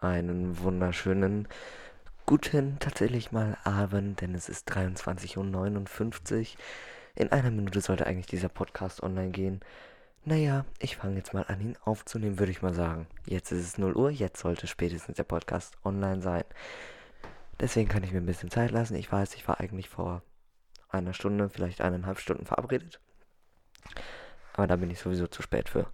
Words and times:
einen 0.00 0.58
wunderschönen 0.60 1.46
guten 2.24 2.78
tatsächlich 2.78 3.32
mal 3.32 3.58
Abend, 3.64 4.20
denn 4.20 4.34
es 4.34 4.48
ist 4.48 4.72
23.59 4.72 5.36
Uhr. 5.36 6.44
In 7.14 7.32
einer 7.32 7.50
Minute 7.50 7.80
sollte 7.80 8.06
eigentlich 8.06 8.26
dieser 8.26 8.48
Podcast 8.48 9.02
online 9.02 9.30
gehen. 9.30 9.60
Naja, 10.24 10.64
ich 10.78 10.96
fange 10.96 11.16
jetzt 11.16 11.34
mal 11.34 11.44
an, 11.48 11.60
ihn 11.60 11.76
aufzunehmen, 11.84 12.38
würde 12.38 12.52
ich 12.52 12.62
mal 12.62 12.72
sagen. 12.72 13.06
Jetzt 13.26 13.52
ist 13.52 13.66
es 13.66 13.78
0 13.78 13.94
Uhr, 13.94 14.10
jetzt 14.10 14.40
sollte 14.40 14.66
spätestens 14.66 15.16
der 15.16 15.24
Podcast 15.24 15.76
online 15.84 16.22
sein. 16.22 16.44
Deswegen 17.58 17.88
kann 17.88 18.04
ich 18.04 18.12
mir 18.12 18.20
ein 18.20 18.26
bisschen 18.26 18.50
Zeit 18.50 18.70
lassen. 18.70 18.94
Ich 18.94 19.10
weiß, 19.10 19.34
ich 19.34 19.46
war 19.48 19.60
eigentlich 19.60 19.88
vor 19.88 20.22
einer 20.88 21.12
Stunde, 21.12 21.50
vielleicht 21.50 21.80
eineinhalb 21.80 22.18
Stunden 22.18 22.46
verabredet. 22.46 23.00
Aber 24.54 24.66
da 24.66 24.76
bin 24.76 24.90
ich 24.90 25.00
sowieso 25.00 25.26
zu 25.26 25.42
spät 25.42 25.68
für. 25.68 25.86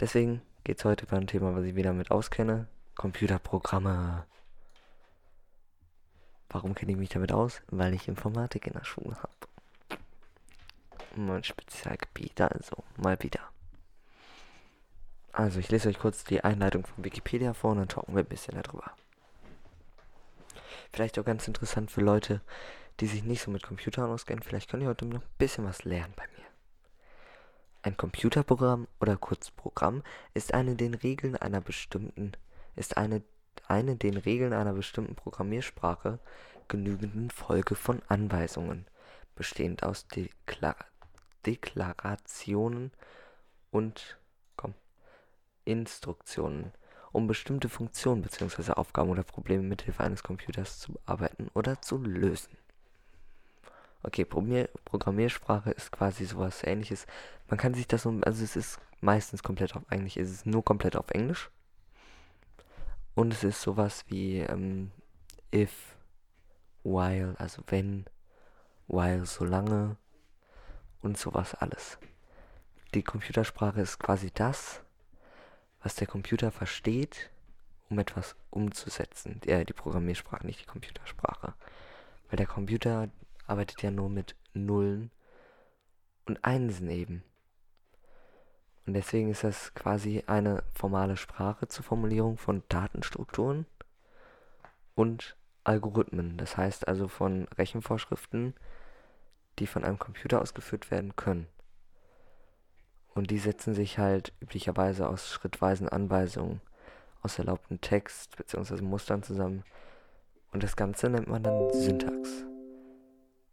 Deswegen 0.00 0.42
geht 0.64 0.78
es 0.78 0.84
heute 0.84 1.06
über 1.06 1.16
ein 1.16 1.26
Thema, 1.26 1.54
was 1.54 1.64
ich 1.64 1.76
wieder 1.76 1.92
mit 1.92 2.10
auskenne. 2.10 2.68
Computerprogramme. 3.00 4.26
Warum 6.50 6.74
kenne 6.74 6.92
ich 6.92 6.98
mich 6.98 7.08
damit 7.08 7.32
aus? 7.32 7.62
Weil 7.68 7.94
ich 7.94 8.08
Informatik 8.08 8.66
in 8.66 8.74
der 8.74 8.84
Schule 8.84 9.16
habe. 9.16 9.98
Mein 11.16 11.42
Spezialgebiet, 11.42 12.38
also 12.42 12.84
mal 12.98 13.16
wieder. 13.22 13.40
Also 15.32 15.60
ich 15.60 15.70
lese 15.70 15.88
euch 15.88 15.98
kurz 15.98 16.24
die 16.24 16.44
Einleitung 16.44 16.84
von 16.84 17.02
Wikipedia 17.02 17.54
vor 17.54 17.70
und 17.70 17.78
dann 17.78 17.88
talken 17.88 18.14
wir 18.14 18.22
ein 18.22 18.28
bisschen 18.28 18.60
darüber. 18.60 18.92
Vielleicht 20.92 21.18
auch 21.18 21.24
ganz 21.24 21.48
interessant 21.48 21.90
für 21.90 22.02
Leute, 22.02 22.42
die 23.00 23.06
sich 23.06 23.24
nicht 23.24 23.40
so 23.40 23.50
mit 23.50 23.62
Computern 23.62 24.10
auskennen. 24.10 24.42
Vielleicht 24.42 24.68
könnt 24.68 24.82
ihr 24.82 24.90
heute 24.90 25.06
noch 25.06 25.22
ein 25.22 25.38
bisschen 25.38 25.64
was 25.64 25.84
lernen 25.84 26.12
bei 26.16 26.26
mir. 26.36 26.46
Ein 27.80 27.96
Computerprogramm 27.96 28.88
oder 29.00 29.16
kurz 29.16 29.50
Programm 29.50 30.02
ist 30.34 30.52
eine 30.52 30.76
den 30.76 30.92
Regeln 30.92 31.34
einer 31.34 31.62
bestimmten 31.62 32.34
ist 32.80 32.96
eine 32.96 33.22
eine 33.68 33.94
den 33.94 34.16
Regeln 34.16 34.52
einer 34.52 34.72
bestimmten 34.72 35.14
Programmiersprache 35.14 36.18
genügenden 36.66 37.30
Folge 37.30 37.76
von 37.76 38.02
Anweisungen, 38.08 38.86
bestehend 39.36 39.84
aus 39.84 40.08
Deklar 40.08 40.76
Deklarationen 41.46 42.90
und 43.70 44.18
komm, 44.56 44.74
Instruktionen, 45.64 46.72
um 47.12 47.26
bestimmte 47.26 47.68
Funktionen 47.68 48.22
bzw. 48.22 48.72
Aufgaben 48.72 49.10
oder 49.10 49.22
Probleme 49.22 49.62
mithilfe 49.62 50.02
eines 50.02 50.22
Computers 50.22 50.80
zu 50.80 50.92
bearbeiten 50.92 51.48
oder 51.54 51.80
zu 51.80 51.96
lösen. 51.96 52.56
Okay, 54.02 54.24
Programmiersprache 54.24 55.70
ist 55.70 55.92
quasi 55.92 56.24
sowas 56.24 56.62
ähnliches. 56.64 57.06
Man 57.48 57.58
kann 57.58 57.74
sich 57.74 57.86
das 57.86 58.02
so, 58.02 58.18
also 58.22 58.42
es 58.42 58.56
ist 58.56 58.80
meistens 59.00 59.42
komplett 59.42 59.76
auf, 59.76 59.82
eigentlich 59.88 60.16
ist 60.16 60.30
es 60.30 60.46
nur 60.46 60.64
komplett 60.64 60.96
auf 60.96 61.10
Englisch. 61.10 61.50
Und 63.20 63.34
es 63.34 63.44
ist 63.44 63.60
sowas 63.60 64.06
wie 64.08 64.38
ähm, 64.38 64.92
if, 65.54 65.94
while, 66.84 67.34
also 67.38 67.62
wenn, 67.66 68.06
while, 68.88 69.26
solange 69.26 69.98
und 71.02 71.18
sowas 71.18 71.54
alles. 71.54 71.98
Die 72.94 73.02
Computersprache 73.02 73.82
ist 73.82 73.98
quasi 73.98 74.30
das, 74.32 74.80
was 75.82 75.96
der 75.96 76.06
Computer 76.06 76.50
versteht, 76.50 77.28
um 77.90 77.98
etwas 77.98 78.36
umzusetzen. 78.48 79.38
Ja, 79.44 79.64
die 79.64 79.74
Programmiersprache, 79.74 80.46
nicht 80.46 80.62
die 80.62 80.66
Computersprache. 80.66 81.52
Weil 82.30 82.38
der 82.38 82.46
Computer 82.46 83.10
arbeitet 83.46 83.82
ja 83.82 83.90
nur 83.90 84.08
mit 84.08 84.34
Nullen 84.54 85.10
und 86.24 86.42
Einsen 86.42 86.88
eben. 86.88 87.22
Und 88.90 88.94
deswegen 88.94 89.30
ist 89.30 89.44
das 89.44 89.72
quasi 89.74 90.24
eine 90.26 90.64
formale 90.74 91.16
Sprache 91.16 91.68
zur 91.68 91.84
Formulierung 91.84 92.36
von 92.38 92.64
Datenstrukturen 92.68 93.64
und 94.96 95.36
Algorithmen. 95.62 96.36
Das 96.38 96.56
heißt 96.56 96.88
also 96.88 97.06
von 97.06 97.46
Rechenvorschriften, 97.56 98.52
die 99.60 99.68
von 99.68 99.84
einem 99.84 100.00
Computer 100.00 100.42
ausgeführt 100.42 100.90
werden 100.90 101.14
können. 101.14 101.46
Und 103.14 103.30
die 103.30 103.38
setzen 103.38 103.74
sich 103.74 104.00
halt 104.00 104.32
üblicherweise 104.40 105.08
aus 105.08 105.30
schrittweisen 105.30 105.88
Anweisungen, 105.88 106.60
aus 107.22 107.38
erlaubten 107.38 107.80
Text 107.80 108.36
bzw. 108.38 108.82
Mustern 108.82 109.22
zusammen. 109.22 109.62
Und 110.50 110.64
das 110.64 110.74
Ganze 110.74 111.08
nennt 111.10 111.28
man 111.28 111.44
dann 111.44 111.72
Syntax. 111.72 112.44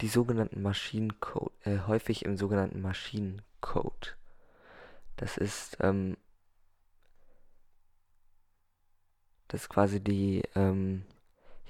Die 0.00 0.08
sogenannten 0.08 0.62
Maschinencode, 0.62 1.52
äh, 1.64 1.78
häufig 1.86 2.24
im 2.24 2.36
sogenannten 2.36 2.80
Maschinencode. 2.82 4.16
Das 5.16 5.38
ist, 5.38 5.78
ähm, 5.80 6.16
das 9.48 9.62
ist 9.62 9.68
quasi 9.68 10.00
die, 10.00 10.42
ähm, 10.54 11.06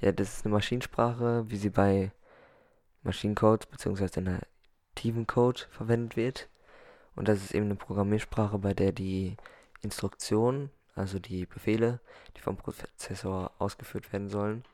ja, 0.00 0.12
das 0.12 0.38
ist 0.38 0.44
eine 0.44 0.54
Maschinensprache, 0.54 1.48
wie 1.48 1.56
sie 1.56 1.70
bei 1.70 2.10
Maschinencodes 3.02 3.66
bzw. 3.66 4.20
nativen 4.20 5.26
Code 5.26 5.62
verwendet 5.70 6.16
wird. 6.16 6.48
Und 7.14 7.28
das 7.28 7.42
ist 7.42 7.54
eben 7.54 7.66
eine 7.66 7.76
Programmiersprache, 7.76 8.58
bei 8.58 8.74
der 8.74 8.92
die 8.92 9.36
Instruktionen 9.80 10.70
also 10.96 11.18
die 11.18 11.46
Befehle, 11.46 12.00
die 12.36 12.40
vom 12.40 12.56
Prozessor 12.56 13.52
ausgeführt 13.58 14.12
werden 14.12 14.30
sollen, 14.30 14.64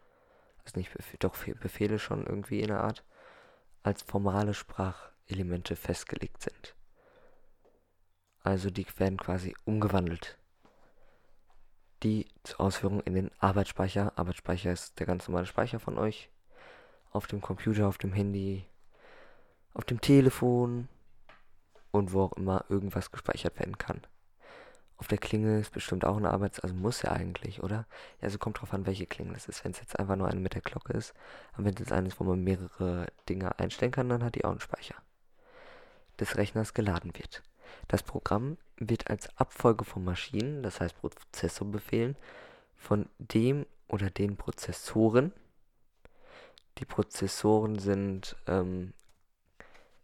also 0.64 0.78
nicht 0.78 0.92
Befehle, 0.94 1.18
doch 1.18 1.36
Befehle 1.36 1.98
schon 1.98 2.24
irgendwie 2.26 2.60
in 2.60 2.68
der 2.68 2.82
Art, 2.82 3.04
als 3.82 4.02
formale 4.02 4.54
Sprachelemente 4.54 5.74
festgelegt 5.76 6.40
sind. 6.40 6.74
Also 8.44 8.70
die 8.70 8.86
werden 8.98 9.18
quasi 9.18 9.54
umgewandelt. 9.64 10.38
Die 12.02 12.26
zur 12.44 12.60
Ausführung 12.60 13.00
in 13.00 13.14
den 13.14 13.30
Arbeitsspeicher. 13.38 14.12
Arbeitsspeicher 14.16 14.72
ist 14.72 14.98
der 14.98 15.06
ganz 15.06 15.28
normale 15.28 15.46
Speicher 15.46 15.78
von 15.78 15.98
euch. 15.98 16.30
Auf 17.12 17.26
dem 17.26 17.40
Computer, 17.40 17.86
auf 17.86 17.98
dem 17.98 18.12
Handy, 18.12 18.64
auf 19.74 19.84
dem 19.84 20.00
Telefon 20.00 20.88
und 21.90 22.12
wo 22.12 22.22
auch 22.22 22.32
immer 22.32 22.64
irgendwas 22.68 23.10
gespeichert 23.10 23.58
werden 23.58 23.78
kann. 23.78 24.00
Auf 25.02 25.08
der 25.08 25.18
Klingel 25.18 25.58
ist 25.58 25.72
bestimmt 25.72 26.04
auch 26.04 26.16
eine 26.16 26.30
Arbeits-, 26.30 26.60
also 26.60 26.76
muss 26.76 27.02
ja 27.02 27.10
eigentlich, 27.10 27.60
oder? 27.60 27.86
Ja, 28.20 28.26
also 28.26 28.38
kommt 28.38 28.60
drauf 28.60 28.72
an, 28.72 28.86
welche 28.86 29.04
Klingel 29.04 29.34
es 29.34 29.48
ist. 29.48 29.64
Wenn 29.64 29.72
es 29.72 29.80
jetzt 29.80 29.98
einfach 29.98 30.14
nur 30.14 30.28
eine 30.28 30.38
mit 30.38 30.54
der 30.54 30.60
Glocke 30.60 30.92
ist, 30.92 31.12
aber 31.54 31.64
wenn 31.64 31.74
es 31.74 31.80
jetzt 31.80 31.90
eine 31.90 32.08
wo 32.18 32.22
man 32.22 32.44
mehrere 32.44 33.08
Dinge 33.28 33.58
einstellen 33.58 33.90
kann, 33.90 34.08
dann 34.08 34.22
hat 34.22 34.36
die 34.36 34.44
auch 34.44 34.52
einen 34.52 34.60
Speicher 34.60 34.94
des 36.20 36.36
Rechners 36.36 36.72
geladen 36.72 37.12
wird. 37.16 37.42
Das 37.88 38.04
Programm 38.04 38.58
wird 38.76 39.10
als 39.10 39.36
Abfolge 39.36 39.84
von 39.84 40.04
Maschinen, 40.04 40.62
das 40.62 40.80
heißt 40.80 40.96
Prozessorbefehlen, 41.00 42.14
von 42.76 43.08
dem 43.18 43.66
oder 43.88 44.08
den 44.08 44.36
Prozessoren. 44.36 45.32
Die 46.78 46.84
Prozessoren 46.84 47.80
sind 47.80 48.36
ähm, 48.46 48.92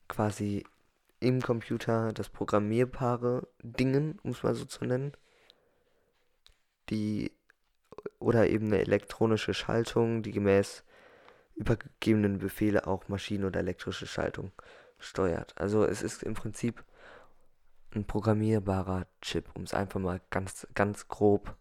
quasi 0.08 0.64
im 1.20 1.42
Computer 1.42 2.12
das 2.12 2.28
programmierbare 2.28 3.48
Dingen, 3.62 4.18
um 4.22 4.30
es 4.30 4.42
mal 4.42 4.54
so 4.54 4.64
zu 4.64 4.84
nennen, 4.84 5.12
die 6.90 7.32
oder 8.18 8.48
eben 8.48 8.66
eine 8.66 8.78
elektronische 8.78 9.54
Schaltung, 9.54 10.22
die 10.22 10.32
gemäß 10.32 10.84
übergegebenen 11.56 12.38
Befehle 12.38 12.86
auch 12.86 13.08
Maschinen 13.08 13.44
oder 13.44 13.60
elektrische 13.60 14.06
Schaltung 14.06 14.52
steuert. 14.98 15.54
Also 15.58 15.84
es 15.84 16.02
ist 16.02 16.22
im 16.22 16.34
Prinzip 16.34 16.84
ein 17.94 18.04
programmierbarer 18.04 19.06
Chip, 19.20 19.50
um 19.54 19.62
es 19.62 19.74
einfach 19.74 20.00
mal 20.00 20.20
ganz, 20.30 20.66
ganz 20.74 21.08
grob 21.08 21.56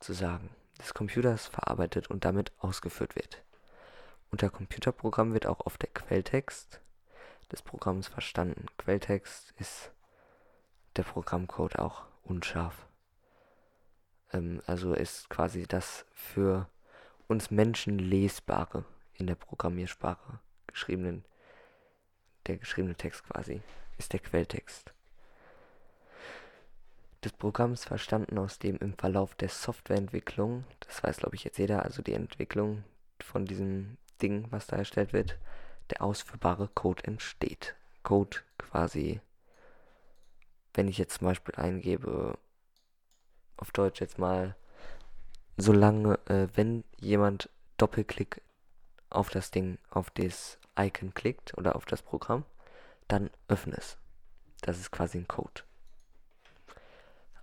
zu 0.00 0.12
sagen, 0.12 0.50
des 0.80 0.94
Computers 0.94 1.46
verarbeitet 1.46 2.10
und 2.10 2.24
damit 2.24 2.52
ausgeführt 2.58 3.14
wird. 3.14 3.44
Unter 4.30 4.50
Computerprogramm 4.50 5.34
wird 5.34 5.46
auch 5.46 5.60
oft 5.66 5.82
der 5.82 5.90
Quelltext 5.90 6.80
des 7.52 7.62
Programms 7.62 8.08
verstanden. 8.08 8.66
Quelltext 8.78 9.54
ist 9.58 9.92
der 10.96 11.04
Programmcode 11.04 11.78
auch 11.78 12.02
unscharf. 12.24 12.86
Ähm, 14.32 14.62
also 14.66 14.94
ist 14.94 15.28
quasi 15.28 15.66
das 15.66 16.06
für 16.12 16.68
uns 17.28 17.50
Menschen 17.50 17.98
lesbare 17.98 18.84
in 19.14 19.26
der 19.26 19.34
Programmiersprache 19.36 20.40
geschriebenen, 20.66 21.24
der 22.46 22.56
geschriebene 22.56 22.94
Text 22.94 23.24
quasi, 23.24 23.62
ist 23.98 24.12
der 24.12 24.20
Quelltext 24.20 24.92
des 27.24 27.32
Programms 27.32 27.84
verstanden, 27.84 28.38
aus 28.38 28.58
dem 28.58 28.76
im 28.78 28.94
Verlauf 28.94 29.34
der 29.34 29.48
Softwareentwicklung, 29.48 30.64
das 30.80 31.02
weiß 31.02 31.18
glaube 31.18 31.36
ich 31.36 31.44
jetzt 31.44 31.58
jeder, 31.58 31.84
also 31.84 32.02
die 32.02 32.14
Entwicklung 32.14 32.84
von 33.20 33.44
diesem 33.44 33.96
Ding, 34.20 34.46
was 34.50 34.66
da 34.66 34.76
erstellt 34.76 35.12
wird, 35.12 35.38
der 35.90 36.02
ausführbare 36.02 36.68
Code 36.68 37.04
entsteht. 37.04 37.74
Code 38.02 38.38
quasi, 38.58 39.20
wenn 40.74 40.88
ich 40.88 40.98
jetzt 40.98 41.18
zum 41.18 41.28
Beispiel 41.28 41.54
eingebe, 41.54 42.38
auf 43.56 43.70
Deutsch 43.70 44.00
jetzt 44.00 44.18
mal, 44.18 44.56
solange, 45.56 46.18
äh, 46.26 46.48
wenn 46.54 46.84
jemand 46.98 47.48
Doppelklick 47.76 48.40
auf 49.10 49.30
das 49.30 49.50
Ding, 49.50 49.78
auf 49.90 50.10
das 50.10 50.58
Icon 50.78 51.14
klickt 51.14 51.56
oder 51.58 51.76
auf 51.76 51.84
das 51.84 52.02
Programm, 52.02 52.44
dann 53.08 53.30
öffne 53.48 53.76
es. 53.76 53.98
Das 54.62 54.78
ist 54.78 54.90
quasi 54.90 55.18
ein 55.18 55.28
Code. 55.28 55.62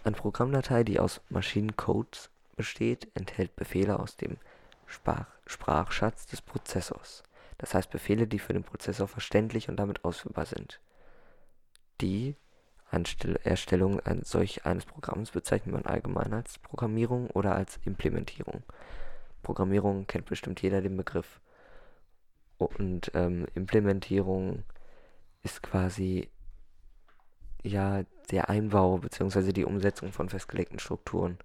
Eine 0.03 0.15
Programmdatei, 0.15 0.83
die 0.83 0.99
aus 0.99 1.21
Maschinencodes 1.29 2.29
besteht, 2.55 3.09
enthält 3.15 3.55
Befehle 3.55 3.99
aus 3.99 4.15
dem 4.15 4.37
Sprach 4.85 5.27
Sprachschatz 5.45 6.25
des 6.25 6.41
Prozessors. 6.41 7.23
Das 7.59 7.73
heißt 7.73 7.91
Befehle, 7.91 8.25
die 8.25 8.39
für 8.39 8.53
den 8.53 8.63
Prozessor 8.63 9.07
verständlich 9.07 9.69
und 9.69 9.75
damit 9.75 10.03
ausführbar 10.03 10.45
sind. 10.45 10.81
Die 12.01 12.35
Erstellung 13.43 13.99
ein, 13.99 14.23
solch 14.23 14.65
eines 14.65 14.85
Programms 14.85 15.31
bezeichnet 15.31 15.73
man 15.73 15.85
allgemein 15.85 16.33
als 16.33 16.57
Programmierung 16.57 17.29
oder 17.29 17.53
als 17.53 17.79
Implementierung. 17.85 18.63
Programmierung 19.43 20.07
kennt 20.07 20.25
bestimmt 20.25 20.61
jeder 20.61 20.81
den 20.81 20.97
Begriff. 20.97 21.41
Und 22.57 23.11
ähm, 23.13 23.45
Implementierung 23.53 24.63
ist 25.43 25.61
quasi 25.61 26.29
ja 27.61 28.03
der 28.31 28.49
Einbau 28.49 28.97
bzw. 28.97 29.51
die 29.51 29.65
Umsetzung 29.65 30.11
von 30.11 30.29
festgelegten 30.29 30.79
Strukturen 30.79 31.37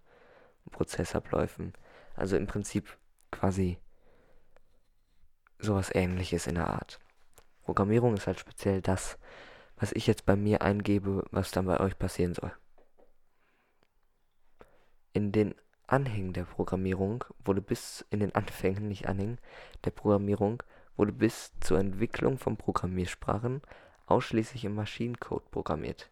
und 0.65 0.73
Prozessabläufen. 0.73 1.73
Also 2.15 2.37
im 2.37 2.47
Prinzip 2.47 2.97
quasi 3.33 3.79
sowas 5.59 5.91
ähnliches 5.95 6.47
in 6.47 6.56
der 6.56 6.69
Art. 6.69 6.99
Programmierung 7.62 8.15
ist 8.15 8.27
halt 8.27 8.41
speziell 8.41 8.83
das, 8.83 9.19
was 9.77 9.93
ich 9.93 10.06
jetzt 10.06 10.27
bei 10.27 10.37
mir 10.37 10.62
eingebe, 10.62 11.25
was 11.31 11.51
dann 11.51 11.67
bei 11.67 11.81
euch 11.81 11.99
passieren 11.99 12.35
soll. 12.35 12.53
In 15.12 15.33
den 15.33 15.55
Anhängen 15.87 16.33
der 16.33 16.45
Programmierung 16.45 17.25
wurde 17.45 17.61
bis 17.61 18.05
in 18.11 18.21
den 18.21 18.35
Anfängen, 18.35 18.89
nicht 18.89 19.06
Anhängen, 19.06 19.39
der 19.85 19.91
Programmierung 19.91 20.62
wurde 20.97 21.12
bis 21.12 21.53
zur 21.61 21.79
Entwicklung 21.79 22.39
von 22.39 22.56
Programmiersprachen 22.56 23.62
ausschließlich 24.06 24.65
im 24.65 24.75
Maschinencode 24.75 25.51
programmiert. 25.51 26.11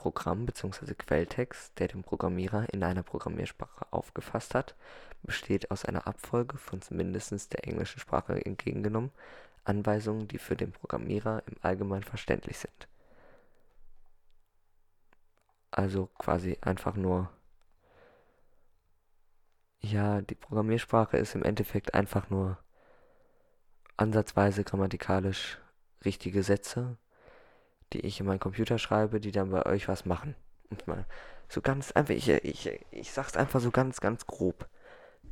Programm- 0.00 0.46
bzw. 0.46 0.94
Quelltext, 0.94 1.78
der 1.78 1.88
den 1.88 2.02
Programmierer 2.02 2.72
in 2.72 2.82
einer 2.82 3.02
Programmiersprache 3.02 3.84
aufgefasst 3.90 4.54
hat, 4.54 4.74
besteht 5.22 5.70
aus 5.70 5.84
einer 5.84 6.06
Abfolge 6.06 6.56
von 6.56 6.80
mindestens 6.88 7.50
der 7.50 7.68
englischen 7.68 8.00
Sprache 8.00 8.42
entgegengenommen 8.46 9.10
Anweisungen, 9.64 10.26
die 10.26 10.38
für 10.38 10.56
den 10.56 10.72
Programmierer 10.72 11.42
im 11.46 11.56
Allgemeinen 11.60 12.02
verständlich 12.02 12.56
sind. 12.56 12.88
Also 15.70 16.06
quasi 16.18 16.56
einfach 16.62 16.96
nur 16.96 17.28
ja, 19.80 20.22
die 20.22 20.34
Programmiersprache 20.34 21.18
ist 21.18 21.34
im 21.34 21.42
Endeffekt 21.42 21.92
einfach 21.92 22.30
nur 22.30 22.56
ansatzweise 23.98 24.64
grammatikalisch 24.64 25.58
richtige 26.06 26.42
Sätze, 26.42 26.96
die 27.92 28.00
ich 28.00 28.20
in 28.20 28.26
meinen 28.26 28.40
Computer 28.40 28.78
schreibe, 28.78 29.20
die 29.20 29.32
dann 29.32 29.50
bei 29.50 29.66
euch 29.66 29.88
was 29.88 30.04
machen. 30.04 30.34
Und 30.70 30.86
mal 30.86 31.04
so 31.48 31.60
ganz 31.60 31.92
einfach, 31.92 32.14
ich, 32.14 32.28
ich, 32.28 32.70
ich 32.90 33.12
sag's 33.12 33.36
einfach 33.36 33.60
so 33.60 33.70
ganz, 33.70 34.00
ganz 34.00 34.26
grob. 34.26 34.68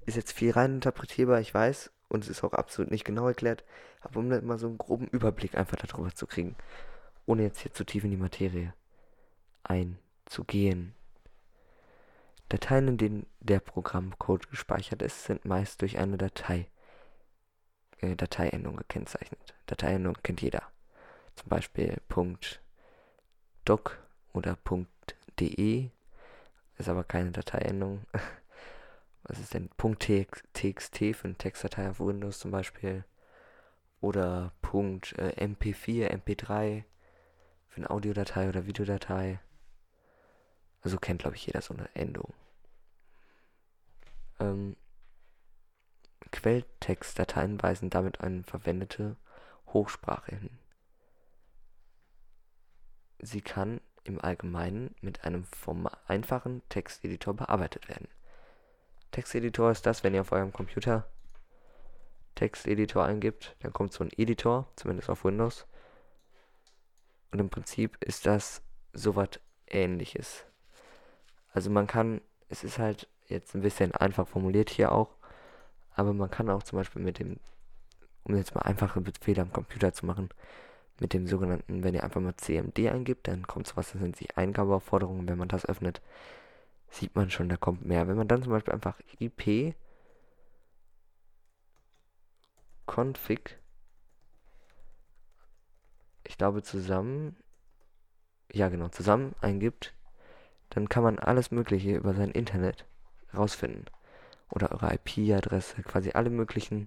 Ist 0.06 0.16
jetzt 0.16 0.32
viel 0.32 0.50
rein 0.50 0.75
interpretierbar, 0.75 1.40
ich 1.40 1.55
weiß, 1.55 1.93
und 2.08 2.25
es 2.25 2.31
ist 2.31 2.43
auch 2.43 2.52
absolut 2.52 2.90
nicht 2.90 3.05
genau 3.05 3.28
erklärt, 3.28 3.64
aber 4.00 4.20
um 4.20 4.31
dann 4.31 4.44
mal 4.44 4.58
so 4.58 4.66
einen 4.66 4.78
groben 4.78 5.06
Überblick 5.06 5.56
einfach 5.56 5.76
darüber 5.76 6.14
zu 6.14 6.26
kriegen, 6.26 6.56
ohne 7.26 7.43
jetzt 7.43 7.60
hier 7.60 7.72
zu 7.72 7.84
tief 7.84 8.05
in 8.05 8.10
die 8.10 8.16
Materie 8.16 8.75
einzugehen. 9.62 10.94
Dateien, 12.49 12.88
in 12.88 12.96
denen 12.96 13.26
der 13.40 13.60
Programmcode 13.60 14.49
gespeichert 14.49 15.02
ist, 15.02 15.25
sind 15.25 15.44
meist 15.44 15.82
durch 15.82 15.99
eine 15.99 16.16
Datei, 16.16 16.66
äh, 17.99 18.16
Dateiendung 18.16 18.76
gekennzeichnet. 18.76 19.55
Dateiendung 19.66 20.14
kennt 20.22 20.40
jeder. 20.40 20.62
Zum 21.38 21.50
Beispiel 21.50 21.96
.doc 23.64 24.02
oder 24.32 24.58
.de 25.38 25.90
ist 26.79 26.88
aber 26.88 27.05
keine 27.05 27.31
Dateiendung. 27.31 28.05
Was 29.23 29.38
ist 29.38 29.55
denn 29.55 29.70
.txt 29.76 30.96
für 31.14 31.25
eine 31.29 31.37
Textdatei 31.37 31.90
auf 31.90 32.00
Windows 32.00 32.40
zum 32.40 32.50
Beispiel? 32.50 33.05
Oder 34.00 34.52
.mp4, 34.64 36.06
äh, 36.06 36.17
mp3 36.17 36.82
für 37.69 37.76
eine 37.76 37.91
Audiodatei 37.91 38.49
oder 38.49 38.67
Videodatei. 38.67 39.38
Also 40.82 40.99
kennt, 40.99 41.20
glaube 41.23 41.37
ich, 41.37 41.46
jeder 41.46 41.61
so 41.61 41.73
eine 41.73 41.88
Endung. 41.94 42.34
Ähm, 44.41 44.76
Quelltextdateien 46.32 47.62
weisen 47.62 47.91
damit 47.91 48.23
eine 48.23 48.43
verwendete 48.43 49.17
Hochsprache 49.69 50.34
hin. 50.34 50.58
Sie 53.20 53.41
kann 53.41 53.81
im 54.05 54.20
Allgemeinen 54.20 54.94
mit 55.01 55.25
einem 55.25 55.46
einfachen 56.06 56.63
Texteditor 56.69 57.34
bearbeitet 57.34 57.89
werden. 57.89 58.08
Texteditor 59.10 59.70
ist 59.70 59.87
das, 59.87 60.05
wenn 60.05 60.15
ihr 60.15 60.20
auf 60.20 60.32
eurem 60.32 60.53
Computer 60.53 61.06
Texteditor 62.34 63.05
eingibt, 63.05 63.56
dann 63.60 63.72
kommt 63.72 63.93
so 63.93 64.05
ein 64.05 64.10
Editor, 64.17 64.69
zumindest 64.77 65.10
auf 65.10 65.25
Windows. 65.25 65.67
Und 67.32 67.41
im 67.41 67.51
Prinzip 67.51 67.96
ist 68.03 68.27
das 68.27 68.63
sowas 68.93 69.41
ähnliches. 69.67 70.44
Also 71.53 71.70
man 71.70 71.87
kann, 71.87 72.20
es 72.48 72.63
ist 72.65 72.79
halt 72.79 73.08
jetzt 73.27 73.55
ein 73.55 73.63
bisschen 73.63 73.93
einfach 73.93 74.29
formuliert 74.29 74.70
hier 74.70 74.93
auch, 74.93 75.17
aber 75.94 76.13
man 76.13 76.31
kann 76.31 76.48
auch 76.48 76.63
zum 76.63 76.79
Beispiel 76.79 77.03
mit 77.03 77.19
dem, 77.19 77.39
um 78.22 78.37
jetzt 78.37 78.55
mal 78.55 78.63
einfache 78.63 79.01
Befehle 79.01 79.43
am 79.43 79.53
Computer 79.53 79.93
zu 79.93 80.06
machen, 80.06 80.29
mit 81.00 81.12
dem 81.12 81.26
sogenannten, 81.26 81.82
wenn 81.84 81.94
ihr 81.94 82.05
einfach 82.05 82.20
mal 82.20 82.36
CMD 82.36 82.88
eingibt, 82.88 83.28
dann 83.28 83.46
kommt 83.46 83.67
sowas, 83.67 83.93
das 83.93 84.00
nennt 84.00 84.17
sich 84.17 84.36
Eingabeaufforderungen. 84.36 85.28
Wenn 85.28 85.38
man 85.38 85.48
das 85.48 85.67
öffnet, 85.67 86.00
sieht 86.90 87.14
man 87.14 87.31
schon, 87.31 87.48
da 87.48 87.56
kommt 87.56 87.84
mehr. 87.84 88.08
Wenn 88.08 88.17
man 88.17 88.28
dann 88.28 88.43
zum 88.43 88.52
Beispiel 88.52 88.74
einfach 88.74 88.98
IP 89.19 89.74
config, 92.86 93.58
ich 96.24 96.36
glaube 96.36 96.62
zusammen, 96.62 97.36
ja 98.52 98.69
genau, 98.69 98.88
zusammen 98.88 99.34
eingibt, 99.40 99.94
dann 100.70 100.88
kann 100.88 101.02
man 101.02 101.19
alles 101.19 101.50
Mögliche 101.50 101.96
über 101.96 102.14
sein 102.14 102.31
Internet 102.31 102.86
rausfinden. 103.34 103.86
Oder 104.50 104.72
eure 104.72 104.94
IP-Adresse, 104.94 105.82
quasi 105.82 106.12
alle 106.12 106.31
möglichen 106.31 106.86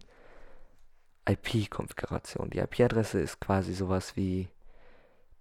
IP-Konfiguration. 1.31 2.49
Die 2.49 2.59
IP-Adresse 2.59 3.19
ist 3.19 3.39
quasi 3.39 3.73
sowas 3.73 4.15
wie 4.15 4.49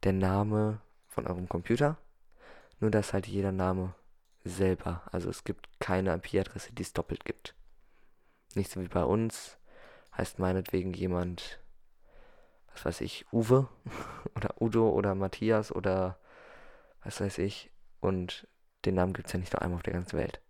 der 0.02 0.12
Name 0.12 0.80
von 1.08 1.26
eurem 1.26 1.48
Computer, 1.48 1.96
nur 2.78 2.90
dass 2.90 3.12
halt 3.12 3.26
jeder 3.26 3.52
Name 3.52 3.94
selber, 4.44 5.02
also 5.12 5.28
es 5.28 5.44
gibt 5.44 5.68
keine 5.80 6.14
IP-Adresse, 6.14 6.72
die 6.72 6.82
es 6.82 6.92
doppelt 6.92 7.24
gibt. 7.24 7.54
Nicht 8.54 8.70
so 8.70 8.80
wie 8.80 8.88
bei 8.88 9.04
uns, 9.04 9.58
heißt 10.16 10.38
meinetwegen 10.38 10.94
jemand, 10.94 11.60
was 12.72 12.84
weiß 12.84 13.00
ich, 13.02 13.26
Uwe 13.32 13.68
oder 14.36 14.60
Udo 14.60 14.88
oder 14.90 15.14
Matthias 15.14 15.72
oder 15.72 16.18
was 17.02 17.20
weiß 17.20 17.38
ich, 17.38 17.70
und 18.00 18.46
den 18.84 18.94
Namen 18.94 19.12
gibt 19.12 19.26
es 19.26 19.32
ja 19.34 19.38
nicht 19.38 19.52
nur 19.52 19.62
einmal 19.62 19.76
auf 19.76 19.82
der 19.82 19.92
ganzen 19.92 20.18
Welt. 20.18 20.40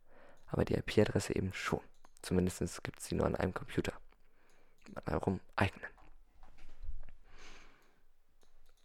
Aber 0.47 0.65
die 0.65 0.75
IP-Adresse 0.75 1.35
eben 1.35 1.53
schon. 1.53 1.81
Zumindest 2.23 2.85
gibt 2.85 3.01
es 3.01 3.07
sie 3.07 3.15
nur 3.15 3.27
an 3.27 3.35
einem 3.35 3.55
Computer. 3.55 3.93
Darum 5.05 5.41
eignen. 5.57 5.91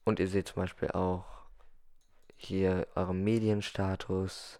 Und 0.03 0.19
ihr 0.19 0.27
seht 0.27 0.50
zum 0.50 0.62
Beispiel 0.62 0.91
auch 0.91 1.25
hier 2.38 2.88
euren 2.95 3.24
Medienstatus 3.24 4.59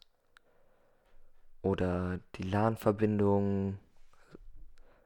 oder 1.62 2.20
die 2.36 2.44
LAN-Verbindung, 2.44 3.78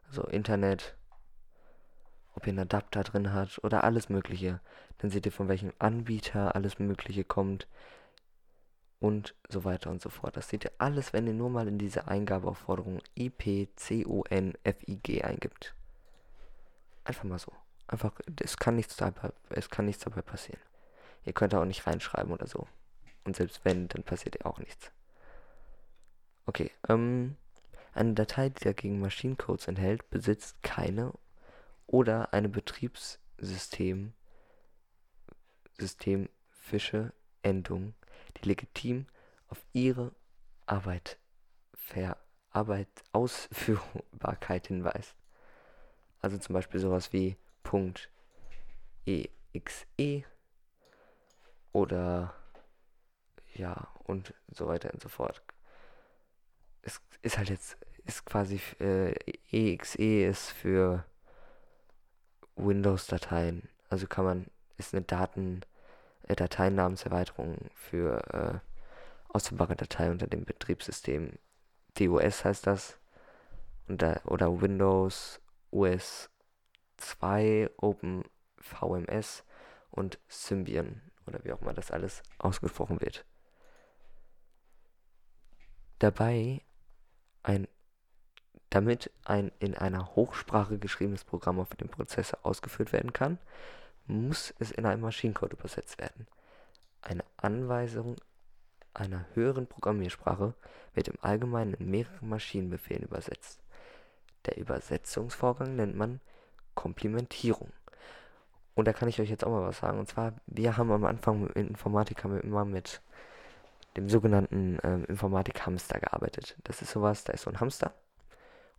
also 0.08 0.24
Internet, 0.24 0.96
ob 2.36 2.46
ihr 2.48 2.52
einen 2.52 2.60
Adapter 2.60 3.04
drin 3.04 3.34
habt 3.34 3.64
oder 3.64 3.84
alles 3.84 4.10
Mögliche. 4.10 4.62
Dann 5.00 5.10
seht 5.10 5.26
ihr, 5.26 5.32
von 5.32 5.48
welchem 5.48 5.74
Anbieter 5.80 6.56
alles 6.56 6.80
Mögliche 6.80 7.24
kommt 7.24 7.68
und 9.00 9.36
so 9.50 9.64
weiter 9.64 9.90
und 9.90 10.02
so 10.02 10.10
fort. 10.10 10.38
Das 10.38 10.50
seht 10.50 10.66
ihr 10.66 10.72
alles, 10.78 11.14
wenn 11.14 11.28
ihr 11.28 11.34
nur 11.34 11.50
mal 11.50 11.68
in 11.68 11.78
diese 11.78 12.08
Eingabeaufforderung 12.08 13.02
IPCONFIG 13.16 14.04
eingibt. 15.24 15.76
Einfach 17.04 17.24
mal 17.24 17.40
so. 17.40 17.54
Einfach, 17.88 18.14
es 18.42 18.58
kann 18.58 18.76
nichts 18.76 18.96
dabei, 18.96 19.32
es 19.50 19.70
kann 19.70 19.86
nichts 19.86 20.04
dabei 20.04 20.22
passieren. 20.22 20.62
Ihr 21.26 21.34
könnt 21.34 21.56
auch 21.56 21.66
nicht 21.66 21.88
reinschreiben 21.88 22.32
oder 22.32 22.48
so. 22.48 22.68
Und 23.24 23.36
selbst 23.36 23.66
wenn, 23.66 23.88
dann 23.88 24.04
passiert 24.04 24.38
ja 24.40 24.46
auch 24.46 24.60
nichts. 24.60 24.92
Okay, 26.46 26.72
ähm, 26.88 27.36
eine 27.94 28.14
Datei, 28.14 28.50
die 28.50 28.64
dagegen 28.64 29.00
Maschinencodes 29.00 29.68
enthält, 29.68 30.10
besitzt 30.10 30.62
keine 30.64 31.14
oder 31.88 32.34
eine 32.34 32.50
Betriebssystem 32.50 34.14
Systemfische 35.78 37.14
Endung, 37.42 37.94
die 38.38 38.48
legitim 38.48 39.08
auf 39.48 39.64
ihre 39.74 40.14
Arbeit, 40.66 41.18
Ver 41.74 42.18
Arbeit, 42.52 42.90
Ausführbarkeit 43.12 44.68
hinweist. 44.68 45.16
Also 46.22 46.38
zum 46.38 46.54
Beispiel 46.54 46.80
sowas 46.80 47.14
wie 47.14 47.38
Punkt 47.64 48.10
.exe 49.06 50.24
oder 51.72 52.34
ja 53.54 53.88
und 54.04 54.34
so 54.52 54.68
weiter 54.68 54.94
und 54.94 55.02
so 55.02 55.10
fort. 55.10 55.42
Es 56.82 57.02
ist 57.22 57.38
halt 57.38 57.50
jetzt, 57.50 57.78
ist 58.06 58.26
quasi, 58.26 58.62
äh, 58.80 59.14
exe 59.52 59.98
ist 60.02 60.52
für 60.52 61.06
Windows-Dateien. 62.56 63.68
Also 63.90 64.08
kann 64.08 64.26
man, 64.26 64.48
ist 64.78 64.94
eine 64.94 65.04
Daten, 65.04 65.62
äh, 66.28 66.36
Dateiennamenserweiterung 66.36 67.58
für 67.74 68.22
äh, 68.34 68.60
ausführbare 69.30 69.76
Datei 69.76 70.10
unter 70.12 70.28
dem 70.28 70.46
Betriebssystem. 70.46 71.34
DOS 71.98 72.46
heißt 72.46 72.68
das. 72.68 72.98
Und 73.88 74.02
da, 74.02 74.22
oder 74.26 74.62
Windows 74.62 75.40
OS 75.72 76.30
2, 76.98 77.70
Open 77.78 78.24
VMS 78.58 79.44
und 79.92 80.20
Symbian 80.28 81.02
oder 81.26 81.44
wie 81.44 81.52
auch 81.52 81.62
immer 81.62 81.74
das 81.74 81.92
alles 81.92 82.24
ausgesprochen 82.38 83.02
wird. 83.02 83.26
Dabei 86.00 86.62
ein 87.44 87.68
damit 88.70 89.12
ein 89.26 89.52
in 89.60 89.76
einer 89.76 90.16
Hochsprache 90.16 90.78
geschriebenes 90.78 91.24
Programm 91.24 91.60
auf 91.60 91.70
dem 91.76 91.90
Prozessor 91.90 92.40
ausgeführt 92.44 92.94
werden 92.94 93.14
kann, 93.14 93.40
muss 94.06 94.54
es 94.60 94.72
in 94.72 94.86
einen 94.86 95.02
Maschinencode 95.02 95.54
übersetzt 95.54 96.00
werden. 96.00 96.28
Eine 97.02 97.24
Anweisung 97.38 98.16
einer 98.94 99.26
höheren 99.34 99.68
Programmiersprache 99.68 100.54
wird 100.94 101.08
im 101.08 101.18
Allgemeinen 101.22 101.74
in 101.76 101.90
mehreren 101.90 102.30
Maschinenbefehlen 102.30 103.04
übersetzt. 103.04 103.60
Der 104.46 104.58
Übersetzungsvorgang 104.58 105.76
nennt 105.76 105.96
man 105.96 106.22
Komplementierung. 106.76 107.72
Und 108.76 108.88
da 108.88 108.94
kann 108.94 109.10
ich 109.10 109.20
euch 109.20 109.30
jetzt 109.30 109.44
auch 109.44 109.52
mal 109.52 109.68
was 109.68 109.80
sagen. 109.80 110.00
Und 110.00 110.08
zwar, 110.08 110.34
wir 110.48 110.78
haben 110.78 110.92
am 110.92 111.04
Anfang 111.04 111.50
in 111.50 111.68
Informatik 111.68 112.24
haben 112.24 112.34
wir 112.34 112.44
immer 112.44 112.66
mit 112.66 113.02
dem 113.98 114.10
sogenannten 114.10 114.78
ähm, 114.84 115.06
Informatik-Hamster 115.06 116.00
gearbeitet. 116.00 116.56
Das 116.64 116.82
ist 116.82 116.92
sowas, 116.92 117.24
da 117.24 117.34
ist 117.34 117.44
so 117.44 117.50
ein 117.50 117.60
Hamster 117.60 117.94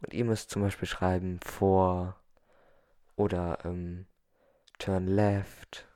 und 0.03 0.15
ihr 0.15 0.25
müsst 0.25 0.51
zum 0.51 0.63
Beispiel 0.63 0.89
schreiben 0.89 1.41
for 1.45 2.17
oder 3.17 3.59
ähm, 3.65 4.07
turn 4.79 5.07
left. 5.07 5.87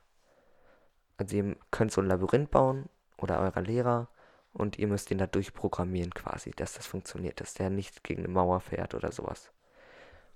Also 1.17 1.37
ihr 1.37 1.55
könnt 1.71 1.91
so 1.91 2.01
ein 2.01 2.07
Labyrinth 2.07 2.51
bauen 2.51 2.89
oder 3.17 3.39
eurer 3.39 3.61
Lehrer 3.61 4.07
und 4.55 4.79
ihr 4.79 4.87
müsst 4.87 5.09
den 5.09 5.17
da 5.17 5.27
durchprogrammieren 5.27 6.13
quasi, 6.13 6.51
dass 6.51 6.73
das 6.73 6.87
funktioniert, 6.87 7.41
dass 7.41 7.53
der 7.53 7.69
nicht 7.69 8.03
gegen 8.03 8.23
eine 8.23 8.33
Mauer 8.33 8.61
fährt 8.61 8.95
oder 8.95 9.11
sowas. 9.11 9.51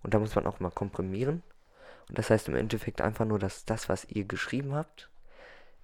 Und 0.04 0.14
da 0.14 0.20
muss 0.20 0.36
man 0.36 0.46
auch 0.46 0.60
mal 0.60 0.72
komprimieren. 0.72 1.42
Und 2.10 2.18
das 2.18 2.30
heißt 2.30 2.50
im 2.50 2.56
Endeffekt 2.56 3.02
einfach 3.02 3.26
nur, 3.26 3.40
dass 3.40 3.64
das, 3.64 3.88
was 3.88 4.06
ihr 4.06 4.26
geschrieben 4.26 4.76
habt, 4.76 5.10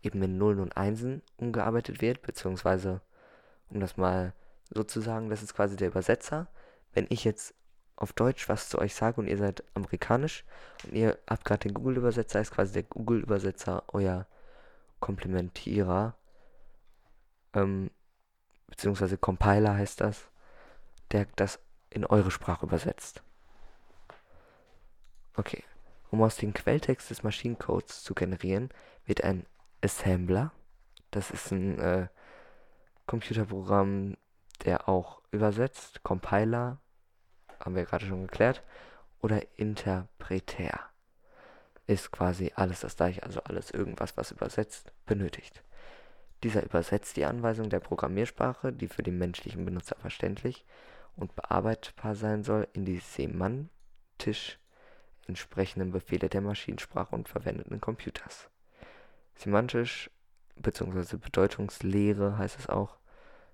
eben 0.04 0.22
in 0.22 0.38
Nullen 0.38 0.60
und 0.60 0.76
Einsen 0.76 1.22
umgearbeitet 1.38 2.02
wird, 2.02 2.22
beziehungsweise, 2.24 3.00
um 3.70 3.80
das 3.80 3.96
mal 3.96 4.34
so 4.70 4.84
zu 4.84 5.00
sagen, 5.00 5.30
das 5.30 5.42
ist 5.42 5.56
quasi 5.56 5.78
der 5.78 5.88
Übersetzer. 5.88 6.48
Wenn 6.94 7.08
ich 7.10 7.24
jetzt 7.24 7.54
auf 7.96 8.12
Deutsch 8.12 8.50
was 8.50 8.68
zu 8.68 8.80
euch 8.80 8.96
sage 8.96 9.22
und 9.22 9.28
ihr 9.28 9.38
seid 9.38 9.64
amerikanisch 9.76 10.44
und 10.84 10.94
ihr 10.94 11.18
habt 11.30 11.46
gerade 11.46 11.70
den 11.70 11.74
Google-Übersetzer, 11.74 12.42
ist 12.42 12.52
quasi 12.52 12.74
der 12.74 12.84
Google-Übersetzer 12.84 13.84
euer 13.94 14.28
Komplementierer, 15.00 16.16
ähm, 17.54 17.90
beziehungsweise 18.68 19.18
Compiler 19.18 19.76
heißt 19.76 20.02
das, 20.02 20.30
der 21.12 21.28
das 21.36 21.60
in 21.90 22.06
eure 22.06 22.32
Sprache 22.32 22.66
übersetzt. 22.66 23.24
Okay. 25.36 25.64
Um 26.12 26.22
aus 26.22 26.38
dem 26.38 26.54
Quelltext 26.54 27.10
des 27.10 27.24
Maschinencodes 27.24 28.04
zu 28.04 28.14
generieren, 28.14 28.70
wird 29.06 29.24
ein 29.24 29.46
Assembler, 29.82 30.52
das 31.12 31.32
ist 31.32 31.52
ein 31.52 31.80
äh, 31.80 32.08
Computerprogramm, 33.06 34.16
der 34.64 34.88
auch 34.88 35.22
übersetzt, 35.32 36.04
Compiler, 36.04 36.80
haben 37.60 37.76
wir 37.76 37.86
gerade 37.86 38.06
schon 38.06 38.28
geklärt, 38.28 38.64
oder 39.22 39.42
Interpretär 39.58 40.80
ist 41.88 42.12
quasi 42.12 42.52
alles 42.56 42.80
das 42.80 42.96
gleiche, 42.96 43.24
also 43.24 43.42
alles 43.44 43.72
irgendwas, 43.72 44.18
was 44.18 44.32
übersetzt, 44.32 44.92
benötigt. 45.06 45.64
Dieser 46.44 46.64
übersetzt 46.64 47.18
die 47.18 47.26
Anweisung 47.26 47.70
der 47.70 47.80
Programmiersprache, 47.80 48.72
die 48.72 48.88
für 48.88 49.04
den 49.04 49.18
menschlichen 49.18 49.66
Benutzer 49.66 49.96
verständlich 49.96 50.66
und 51.16 51.36
bearbeitbar 51.36 52.16
sein 52.16 52.44
soll, 52.44 52.68
in 52.74 52.86
die 52.86 53.00
semantisch 53.00 54.60
entsprechenden 55.28 55.92
Befehle 55.92 56.30
der 56.30 56.42
Maschinensprache 56.42 57.16
und 57.16 57.30
verwendeten 57.30 57.82
Computers. 57.82 58.50
Semantisch 59.36 60.12
bzw. 60.56 61.18
Bedeutungslehre 61.18 62.38
heißt 62.38 62.60
es 62.60 62.70
auch, 62.70 62.98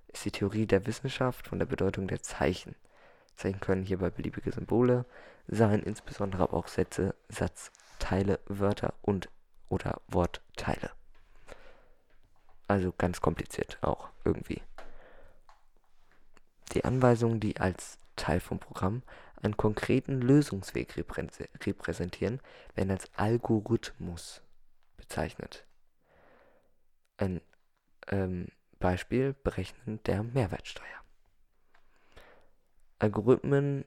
ist 0.07 0.25
die 0.25 0.31
Theorie 0.31 0.65
der 0.65 0.85
Wissenschaft 0.85 1.47
von 1.47 1.59
der 1.59 1.65
Bedeutung 1.65 2.07
der 2.07 2.21
Zeichen 2.21 2.75
Zeichen 3.41 3.59
können 3.59 3.83
hierbei 3.83 4.09
beliebige 4.09 4.51
Symbole 4.51 5.05
sein, 5.47 5.81
insbesondere 5.81 6.43
aber 6.43 6.57
auch 6.57 6.67
Sätze, 6.67 7.15
Satzteile, 7.29 8.39
Wörter 8.45 8.93
und 9.01 9.29
oder 9.69 10.01
Wortteile. 10.07 10.91
Also 12.71 12.93
ganz 12.97 13.19
kompliziert 13.19 13.77
auch 13.81 14.07
irgendwie. 14.23 14.61
Die 16.71 16.85
Anweisungen, 16.85 17.41
die 17.41 17.57
als 17.57 17.97
Teil 18.15 18.39
vom 18.39 18.59
Programm 18.59 19.03
einen 19.41 19.57
konkreten 19.57 20.21
Lösungsweg 20.21 20.95
repräsentieren, 20.95 22.39
werden 22.73 22.91
als 22.91 23.09
Algorithmus 23.17 24.41
bezeichnet. 24.95 25.65
Ein 27.17 27.41
ähm, 28.07 28.47
Beispiel 28.79 29.33
Berechnen 29.33 30.01
der 30.05 30.23
Mehrwertsteuer. 30.23 30.85
Algorithmen 32.99 33.83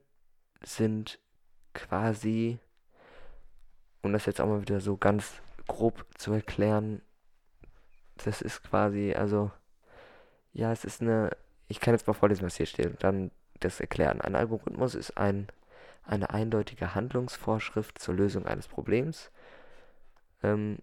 sind 0.63 1.19
quasi, 1.73 2.59
um 4.03 4.13
das 4.13 4.27
jetzt 4.27 4.43
auch 4.43 4.47
mal 4.47 4.61
wieder 4.61 4.81
so 4.83 4.99
ganz 4.99 5.41
grob 5.69 6.05
zu 6.19 6.35
erklären, 6.35 7.01
das 8.17 8.43
ist 8.43 8.63
quasi, 8.63 9.15
also, 9.15 9.51
ja, 10.53 10.73
es 10.73 10.85
ist 10.85 11.03
eine, 11.03 11.31
ich 11.69 11.81
kann 11.81 11.95
jetzt 11.95 12.07
mal 12.07 12.13
vorlesen, 12.15 12.45
was 12.45 12.57
hier 12.57 12.67
steht 12.67 12.87
und 12.87 13.03
dann 13.03 13.31
das 13.61 13.81
erklären. 13.81 14.21
Ein 14.21 14.37
Algorithmus 14.37 14.95
ist 14.95 15.17
ein, 15.17 15.49
eine 16.05 16.31
eindeutige 16.31 16.95
Handlungsvorschrift 16.95 17.99
zur 17.99 18.15
Lösung 18.15 18.47
eines 18.47 18.69
Problems, 18.69 19.31
ähm, 20.43 20.79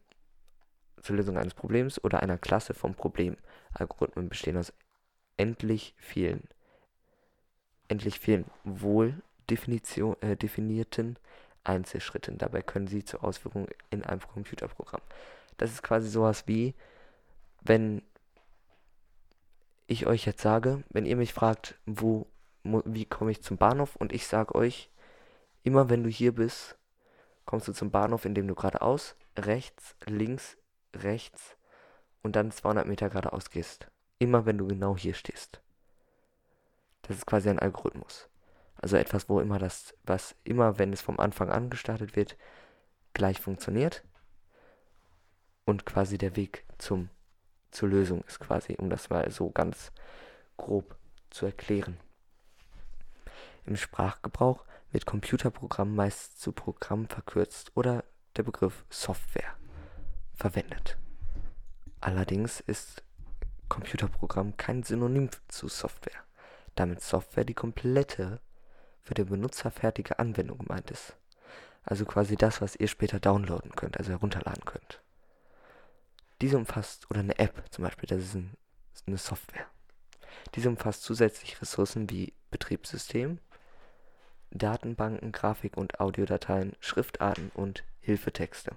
zur 1.02 1.16
Lösung 1.16 1.38
eines 1.38 1.54
Problems 1.54 2.04
oder 2.04 2.22
einer 2.22 2.38
Klasse 2.38 2.74
von 2.74 2.96
Problemen. 2.96 3.38
Algorithmen 3.74 4.30
bestehen 4.30 4.58
aus 4.58 4.74
endlich 5.38 5.96
vielen 5.98 6.48
Endlich 7.92 8.22
fehlen 8.22 8.46
wohl 8.64 9.22
äh, 9.50 10.38
definierten 10.38 11.20
Einzelschritten. 11.66 12.38
Dabei 12.38 12.62
können 12.62 12.88
sie 12.88 13.04
zur 13.04 13.22
Ausführung 13.22 13.68
in 13.90 14.06
einem 14.06 14.22
Computerprogramm. 14.22 15.02
Das 15.58 15.72
ist 15.72 15.84
quasi 15.84 16.08
sowas 16.08 16.46
wie, 16.48 16.74
wenn 17.62 18.02
ich 19.88 20.08
euch 20.08 20.26
jetzt 20.26 20.42
sage, 20.42 20.84
wenn 20.90 21.06
ihr 21.06 21.16
mich 21.16 21.34
fragt, 21.34 21.76
wo, 21.86 22.28
wie 22.64 23.06
komme 23.06 23.32
ich 23.32 23.42
zum 23.42 23.58
Bahnhof 23.58 23.96
und 23.96 24.14
ich 24.14 24.28
sage 24.28 24.56
euch, 24.56 24.90
immer 25.64 25.90
wenn 25.90 26.04
du 26.04 26.10
hier 26.10 26.34
bist, 26.34 26.78
kommst 27.46 27.68
du 27.68 27.74
zum 27.74 27.92
Bahnhof, 27.92 28.26
indem 28.26 28.48
du 28.48 28.56
geradeaus, 28.56 29.16
rechts, 29.38 29.96
links, 30.06 30.58
rechts 30.96 31.58
und 32.22 32.36
dann 32.36 32.52
200 32.52 32.88
Meter 32.88 33.10
geradeaus 33.10 33.50
gehst. 33.50 33.88
Immer 34.20 34.46
wenn 34.46 34.58
du 34.58 34.68
genau 34.68 34.96
hier 34.96 35.14
stehst. 35.14 35.62
Das 37.02 37.18
ist 37.18 37.26
quasi 37.26 37.50
ein 37.50 37.60
Algorithmus. 37.60 38.30
Also 38.76 38.98
etwas, 38.98 39.30
wo 39.30 39.40
immer 39.40 39.60
das, 39.60 39.96
was 40.04 40.36
immer, 40.44 40.80
wenn 40.80 40.94
es 40.94 41.02
vom 41.02 41.20
Anfang 41.20 41.50
an 41.50 41.70
gestartet 41.70 42.16
wird, 42.16 42.38
gleich 43.14 43.40
funktioniert. 43.40 44.04
Und 45.66 45.86
quasi 45.86 46.18
der 46.18 46.36
Weg 46.36 46.66
zum, 46.78 47.10
zur 47.72 47.90
Lösung 47.90 48.24
ist 48.28 48.40
quasi, 48.40 48.76
um 48.78 48.90
das 48.90 49.10
mal 49.10 49.30
so 49.32 49.50
ganz 49.50 49.92
grob 50.58 50.96
zu 51.30 51.46
erklären. 51.46 51.98
Im 53.66 53.78
Sprachgebrauch 53.78 54.66
wird 54.92 55.06
Computerprogramm 55.06 55.96
meist 55.96 56.42
zu 56.42 56.52
Programm 56.52 57.08
verkürzt 57.08 57.72
oder 57.76 58.04
der 58.36 58.44
Begriff 58.44 58.86
Software 58.90 59.56
verwendet. 60.34 60.98
Allerdings 62.00 62.60
ist 62.62 63.04
Computerprogramm 63.70 64.58
kein 64.58 64.84
Synonym 64.84 65.30
zu 65.48 65.68
Software, 65.68 66.24
damit 66.76 67.02
Software 67.02 67.46
die 67.46 67.54
komplette 67.54 68.42
für 69.02 69.14
den 69.14 69.28
Benutzer 69.28 69.72
fertige 69.72 70.20
Anwendung 70.20 70.60
gemeint 70.60 70.92
ist. 70.92 71.16
Also 71.84 72.06
quasi 72.06 72.36
das, 72.36 72.62
was 72.62 72.76
ihr 72.76 72.88
später 72.88 73.20
downloaden 73.20 73.72
könnt, 73.72 73.98
also 73.98 74.12
herunterladen 74.12 74.66
könnt. 74.66 75.02
Diese 76.42 76.58
umfasst, 76.58 77.10
oder 77.12 77.20
eine 77.20 77.38
App 77.38 77.64
zum 77.70 77.84
Beispiel, 77.84 78.10
das 78.10 78.24
ist, 78.24 78.36
ein, 78.36 78.58
eine 79.06 79.18
Software. 79.18 79.68
Diese 80.56 80.70
umfasst 80.70 81.04
zusätzlich 81.04 81.62
Ressourcen 81.62 82.10
wie 82.10 82.34
Betriebssystem, 82.50 83.38
Datenbanken, 84.50 85.32
Grafik- 85.32 85.78
und 85.78 86.00
Audiodateien, 86.00 86.76
Schriftarten 86.80 87.52
und 87.54 87.84
Hilfetexte. 88.00 88.76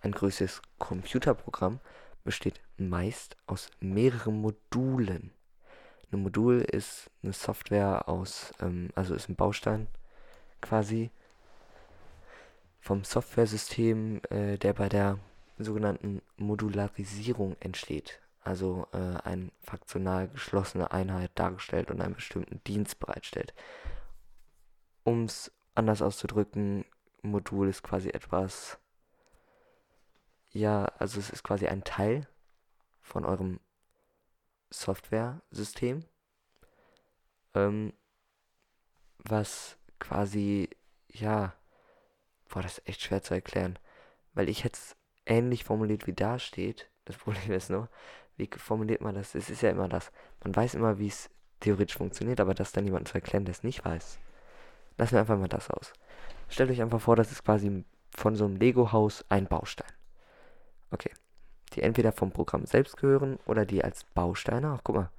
Ein 0.00 0.12
größeres 0.12 0.60
Computerprogramm 0.78 1.80
besteht 2.22 2.60
meist 2.76 3.38
aus 3.46 3.70
mehreren 3.80 4.40
Modulen. 4.40 5.32
Ein 6.12 6.22
Modul 6.22 6.60
ist 6.60 7.10
eine 7.22 7.32
Software 7.32 8.08
aus, 8.08 8.52
ähm, 8.60 8.90
also 8.94 9.14
ist 9.14 9.30
ein 9.30 9.36
Baustein 9.36 9.88
quasi 10.60 11.10
vom 12.78 13.04
Softwaresystem, 13.04 14.20
äh, 14.28 14.58
der 14.58 14.74
bei 14.74 14.90
der 14.90 15.18
sogenannten 15.58 16.22
Modularisierung 16.36 17.56
entsteht. 17.60 18.20
Also 18.40 18.86
äh, 18.92 19.18
eine 19.24 19.50
faktional 19.62 20.28
geschlossene 20.28 20.90
Einheit 20.90 21.30
dargestellt 21.34 21.90
und 21.90 22.00
einen 22.00 22.14
bestimmten 22.14 22.62
Dienst 22.64 22.98
bereitstellt. 22.98 23.54
Um 25.02 25.24
es 25.24 25.52
anders 25.74 26.02
auszudrücken, 26.02 26.84
Modul 27.22 27.68
ist 27.68 27.82
quasi 27.82 28.10
etwas, 28.10 28.78
ja, 30.50 30.84
also 30.98 31.18
es 31.18 31.30
ist 31.30 31.42
quasi 31.42 31.66
ein 31.66 31.84
Teil 31.84 32.28
von 33.00 33.24
eurem 33.24 33.60
Software-System, 34.70 36.04
ähm, 37.54 37.92
was 39.18 39.78
quasi, 39.98 40.68
ja, 41.08 41.54
boah, 42.48 42.62
das 42.62 42.78
ist 42.78 42.88
echt 42.88 43.02
schwer 43.02 43.22
zu 43.22 43.34
erklären, 43.34 43.78
weil 44.34 44.48
ich 44.48 44.64
es 44.64 44.96
ähnlich 45.26 45.64
formuliert 45.64 46.06
wie 46.06 46.12
da 46.12 46.38
steht. 46.38 46.88
Das 47.04 47.16
Problem 47.18 47.52
ist 47.52 47.70
nur, 47.70 47.88
wie 48.36 48.48
formuliert 48.56 49.00
man 49.00 49.14
das? 49.14 49.34
Es 49.34 49.50
ist 49.50 49.62
ja 49.62 49.70
immer 49.70 49.88
das. 49.88 50.10
Man 50.42 50.54
weiß 50.54 50.74
immer, 50.74 50.98
wie 50.98 51.08
es 51.08 51.30
theoretisch 51.60 51.96
funktioniert, 51.96 52.40
aber 52.40 52.54
das 52.54 52.72
dann 52.72 52.84
jemandem 52.84 53.06
zu 53.06 53.14
erklären, 53.14 53.44
der 53.44 53.52
es 53.52 53.62
nicht 53.62 53.84
weiß. 53.84 54.18
Lassen 54.98 55.12
wir 55.12 55.20
einfach 55.20 55.38
mal 55.38 55.48
das 55.48 55.70
aus. 55.70 55.92
Stellt 56.48 56.70
euch 56.70 56.82
einfach 56.82 57.00
vor, 57.00 57.16
das 57.16 57.32
ist 57.32 57.44
quasi 57.44 57.84
von 58.10 58.36
so 58.36 58.44
einem 58.44 58.56
Lego-Haus 58.56 59.24
ein 59.28 59.46
Baustein. 59.46 59.92
Okay. 60.90 61.10
Die 61.72 61.82
entweder 61.82 62.12
vom 62.12 62.30
Programm 62.30 62.66
selbst 62.66 62.96
gehören 62.96 63.38
oder 63.46 63.66
die 63.66 63.82
als 63.82 64.04
Bausteine, 64.04 64.68
ach 64.68 64.80
guck 64.84 64.96
mal, 64.96 65.10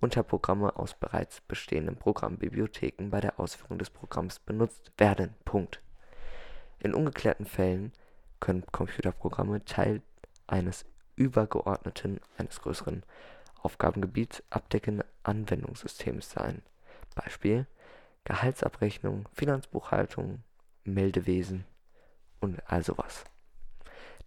Unterprogramme 0.00 0.76
aus 0.76 0.94
bereits 0.94 1.40
bestehenden 1.42 1.96
Programmbibliotheken 1.96 3.08
bei 3.08 3.20
der 3.20 3.38
Ausführung 3.38 3.78
des 3.78 3.88
Programms 3.88 4.40
benutzt 4.40 4.90
werden. 4.98 5.34
Punkt. 5.44 5.80
In 6.80 6.92
ungeklärten 6.92 7.46
Fällen 7.46 7.92
können 8.42 8.66
Computerprogramme 8.72 9.64
Teil 9.64 10.02
eines 10.48 10.84
übergeordneten, 11.14 12.20
eines 12.36 12.60
größeren 12.60 13.04
Aufgabengebiets 13.62 14.42
abdeckenden 14.50 15.06
Anwendungssystems 15.22 16.28
sein. 16.28 16.62
Beispiel 17.14 17.68
Gehaltsabrechnung, 18.24 19.28
Finanzbuchhaltung, 19.32 20.42
Meldewesen 20.82 21.64
und 22.40 22.60
all 22.68 22.82
sowas. 22.82 23.24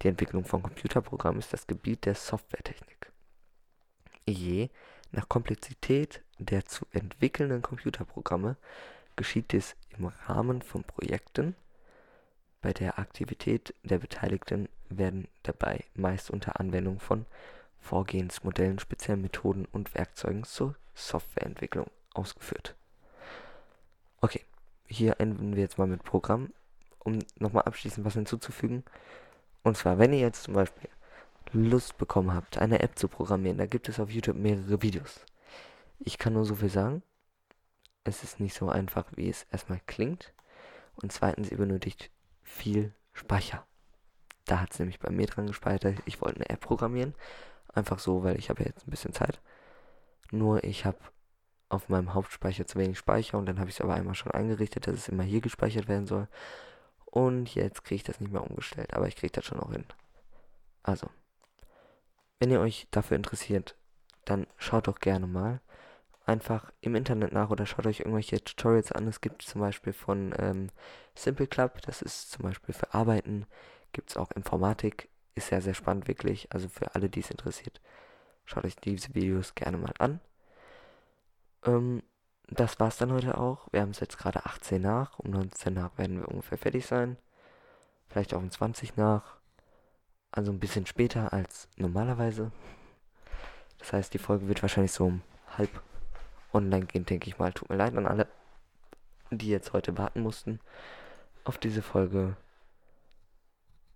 Die 0.00 0.08
Entwicklung 0.08 0.46
von 0.46 0.62
Computerprogrammen 0.62 1.40
ist 1.40 1.52
das 1.52 1.66
Gebiet 1.66 2.06
der 2.06 2.14
Softwaretechnik. 2.14 3.12
Je 4.26 4.70
nach 5.12 5.28
Komplexität 5.28 6.22
der 6.38 6.64
zu 6.64 6.86
entwickelnden 6.92 7.60
Computerprogramme 7.60 8.56
geschieht 9.14 9.52
dies 9.52 9.76
im 9.90 10.06
Rahmen 10.06 10.62
von 10.62 10.84
Projekten. 10.84 11.54
Bei 12.66 12.72
der 12.72 12.98
Aktivität 12.98 13.74
der 13.84 13.98
Beteiligten 13.98 14.68
werden 14.88 15.28
dabei 15.44 15.84
meist 15.94 16.30
unter 16.30 16.58
Anwendung 16.58 16.98
von 16.98 17.24
Vorgehensmodellen, 17.78 18.80
speziellen 18.80 19.22
Methoden 19.22 19.66
und 19.70 19.94
Werkzeugen 19.94 20.42
zur 20.42 20.74
Softwareentwicklung 20.92 21.86
ausgeführt. 22.12 22.74
Okay, 24.20 24.40
hier 24.88 25.20
enden 25.20 25.54
wir 25.54 25.62
jetzt 25.62 25.78
mal 25.78 25.86
mit 25.86 26.02
Programm, 26.02 26.52
um 26.98 27.20
nochmal 27.38 27.62
abschließend 27.62 28.04
was 28.04 28.14
hinzuzufügen. 28.14 28.82
Und 29.62 29.76
zwar, 29.76 30.00
wenn 30.00 30.12
ihr 30.12 30.18
jetzt 30.18 30.42
zum 30.42 30.54
Beispiel 30.54 30.90
Lust 31.52 31.96
bekommen 31.98 32.34
habt, 32.34 32.58
eine 32.58 32.80
App 32.80 32.98
zu 32.98 33.06
programmieren, 33.06 33.58
da 33.58 33.66
gibt 33.66 33.88
es 33.88 34.00
auf 34.00 34.10
YouTube 34.10 34.38
mehrere 34.38 34.82
Videos. 34.82 35.20
Ich 36.00 36.18
kann 36.18 36.32
nur 36.32 36.44
so 36.44 36.56
viel 36.56 36.70
sagen. 36.70 37.04
Es 38.02 38.24
ist 38.24 38.40
nicht 38.40 38.54
so 38.54 38.68
einfach, 38.68 39.04
wie 39.14 39.28
es 39.28 39.46
erstmal 39.52 39.80
klingt. 39.86 40.32
Und 40.96 41.12
zweitens, 41.12 41.52
ihr 41.52 41.58
benötigt 41.58 42.10
viel 42.56 42.92
Speicher. 43.12 43.66
Da 44.44 44.60
hat 44.60 44.72
es 44.72 44.78
nämlich 44.78 44.98
bei 44.98 45.10
mir 45.10 45.26
dran 45.26 45.46
gespeichert. 45.46 45.96
Ich 46.06 46.20
wollte 46.20 46.36
eine 46.36 46.50
App 46.50 46.60
programmieren. 46.60 47.14
Einfach 47.72 47.98
so, 47.98 48.24
weil 48.24 48.38
ich 48.38 48.48
habe 48.48 48.62
ja 48.62 48.68
jetzt 48.68 48.86
ein 48.86 48.90
bisschen 48.90 49.12
Zeit. 49.12 49.40
Nur 50.30 50.64
ich 50.64 50.84
habe 50.84 50.98
auf 51.68 51.88
meinem 51.88 52.14
Hauptspeicher 52.14 52.66
zu 52.66 52.78
wenig 52.78 52.98
Speicher 52.98 53.38
und 53.38 53.46
dann 53.46 53.58
habe 53.58 53.68
ich 53.68 53.76
es 53.76 53.80
aber 53.80 53.94
einmal 53.94 54.14
schon 54.14 54.32
eingerichtet, 54.32 54.86
dass 54.86 54.94
es 54.94 55.08
immer 55.08 55.24
hier 55.24 55.40
gespeichert 55.40 55.88
werden 55.88 56.06
soll. 56.06 56.28
Und 57.04 57.54
jetzt 57.54 57.84
kriege 57.84 57.96
ich 57.96 58.04
das 58.04 58.20
nicht 58.20 58.32
mehr 58.32 58.48
umgestellt, 58.48 58.94
aber 58.94 59.08
ich 59.08 59.16
kriege 59.16 59.32
das 59.32 59.44
schon 59.44 59.60
auch 59.60 59.72
hin. 59.72 59.84
Also, 60.82 61.08
wenn 62.38 62.50
ihr 62.50 62.60
euch 62.60 62.86
dafür 62.90 63.16
interessiert, 63.16 63.76
dann 64.24 64.46
schaut 64.56 64.86
doch 64.86 65.00
gerne 65.00 65.26
mal 65.26 65.60
einfach 66.26 66.72
im 66.80 66.96
Internet 66.96 67.32
nach 67.32 67.50
oder 67.50 67.66
schaut 67.66 67.86
euch 67.86 68.00
irgendwelche 68.00 68.42
Tutorials 68.42 68.92
an. 68.92 69.06
Es 69.06 69.20
gibt 69.20 69.42
zum 69.42 69.60
Beispiel 69.60 69.92
von 69.92 70.34
ähm, 70.38 70.70
Simple 71.14 71.46
Club, 71.46 71.80
das 71.82 72.02
ist 72.02 72.30
zum 72.30 72.42
Beispiel 72.42 72.74
für 72.74 72.92
Arbeiten, 72.92 73.46
gibt 73.92 74.10
es 74.10 74.16
auch 74.16 74.32
Informatik, 74.32 75.08
ist 75.34 75.48
sehr, 75.48 75.62
sehr 75.62 75.74
spannend 75.74 76.08
wirklich. 76.08 76.48
Also 76.52 76.68
für 76.68 76.94
alle, 76.94 77.08
die 77.08 77.20
es 77.20 77.30
interessiert, 77.30 77.80
schaut 78.44 78.64
euch 78.64 78.76
diese 78.76 79.14
Videos 79.14 79.54
gerne 79.54 79.78
mal 79.78 79.94
an. 79.98 80.20
Ähm, 81.64 82.02
das 82.48 82.78
war's 82.78 82.96
dann 82.96 83.12
heute 83.12 83.38
auch. 83.38 83.68
Wir 83.72 83.80
haben 83.80 83.90
es 83.90 84.00
jetzt 84.00 84.18
gerade 84.18 84.44
18 84.46 84.80
nach. 84.80 85.18
Um 85.18 85.30
19 85.30 85.74
nach 85.74 85.96
werden 85.98 86.20
wir 86.20 86.28
ungefähr 86.28 86.58
fertig 86.58 86.86
sein. 86.86 87.16
Vielleicht 88.08 88.34
auch 88.34 88.38
um 88.38 88.50
20 88.50 88.96
nach. 88.96 89.36
Also 90.30 90.52
ein 90.52 90.60
bisschen 90.60 90.86
später 90.86 91.32
als 91.32 91.68
normalerweise. 91.76 92.52
Das 93.78 93.92
heißt, 93.92 94.14
die 94.14 94.18
Folge 94.18 94.48
wird 94.48 94.62
wahrscheinlich 94.62 94.92
so 94.92 95.06
um 95.06 95.22
halb 95.56 95.70
online 96.56 96.86
gehen, 96.86 97.06
denke 97.06 97.28
ich 97.28 97.38
mal. 97.38 97.52
Tut 97.52 97.70
mir 97.70 97.76
leid 97.76 97.96
an 97.96 98.06
alle, 98.06 98.26
die 99.30 99.48
jetzt 99.48 99.72
heute 99.72 99.96
warten 99.98 100.20
mussten 100.20 100.60
auf 101.44 101.58
diese 101.58 101.82
Folge. 101.82 102.36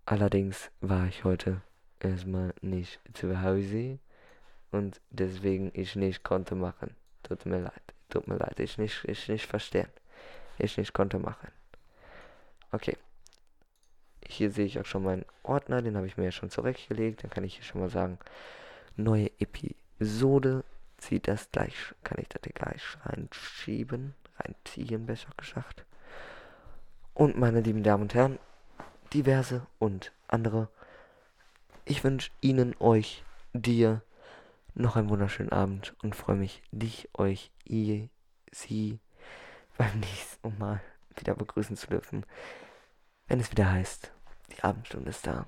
Allerdings 0.06 0.70
war 0.80 1.06
ich 1.06 1.24
heute 1.24 1.62
erstmal 2.00 2.54
nicht 2.60 3.00
zu 3.12 3.42
Hause 3.42 3.98
und 4.70 5.00
deswegen 5.10 5.70
ich 5.74 5.96
nicht 5.96 6.22
konnte 6.22 6.54
machen. 6.54 6.94
Tut 7.22 7.46
mir 7.46 7.60
leid. 7.60 7.94
Tut 8.08 8.26
mir 8.26 8.36
leid. 8.36 8.58
Ich 8.60 8.78
nicht, 8.78 9.04
ich 9.04 9.28
nicht 9.28 9.46
verstehen. 9.46 9.88
Ich 10.58 10.76
nicht 10.76 10.92
konnte 10.92 11.18
machen. 11.18 11.48
Okay. 12.72 12.96
Hier 14.26 14.50
sehe 14.50 14.66
ich 14.66 14.78
auch 14.78 14.86
schon 14.86 15.02
meinen 15.02 15.24
Ordner, 15.42 15.82
den 15.82 15.96
habe 15.96 16.06
ich 16.06 16.16
mir 16.16 16.24
ja 16.24 16.32
schon 16.32 16.50
zurechtgelegt. 16.50 17.22
Dann 17.22 17.30
kann 17.30 17.44
ich 17.44 17.56
hier 17.56 17.64
schon 17.64 17.80
mal 17.80 17.90
sagen, 17.90 18.18
neue 18.96 19.30
Episode. 19.38 20.64
Zieht 21.00 21.28
das 21.28 21.50
gleich, 21.50 21.94
kann 22.04 22.18
ich 22.20 22.28
das 22.28 22.42
gleich 22.42 22.82
reinschieben, 23.04 24.14
reinziehen, 24.38 25.06
besser 25.06 25.30
gesagt. 25.36 25.86
Und 27.14 27.38
meine 27.38 27.60
lieben 27.60 27.82
Damen 27.82 28.02
und 28.02 28.14
Herren, 28.14 28.38
diverse 29.12 29.66
und 29.78 30.12
andere. 30.28 30.68
Ich 31.84 32.04
wünsche 32.04 32.30
Ihnen, 32.40 32.76
euch, 32.78 33.24
dir 33.54 34.02
noch 34.74 34.96
einen 34.96 35.08
wunderschönen 35.08 35.52
Abend 35.52 35.94
und 36.02 36.14
freue 36.14 36.36
mich, 36.36 36.62
dich, 36.70 37.08
euch, 37.14 37.50
ihr, 37.64 38.08
sie 38.52 39.00
beim 39.76 40.00
nächsten 40.00 40.56
Mal 40.58 40.80
wieder 41.16 41.34
begrüßen 41.34 41.76
zu 41.76 41.88
dürfen. 41.88 42.26
wenn 43.26 43.40
es 43.40 43.50
wieder 43.50 43.70
heißt, 43.70 44.12
die 44.52 44.62
Abendstunde 44.62 45.10
ist 45.10 45.26
da. 45.26 45.46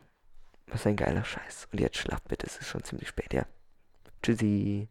Was 0.68 0.86
ein 0.86 0.96
geiler 0.96 1.24
Scheiß. 1.24 1.68
Und 1.72 1.80
jetzt 1.80 1.98
schlaft 1.98 2.28
bitte, 2.28 2.46
es 2.46 2.56
ist 2.56 2.68
schon 2.68 2.84
ziemlich 2.84 3.08
spät, 3.08 3.34
ja. 3.34 3.44
Tschüssi. 4.22 4.88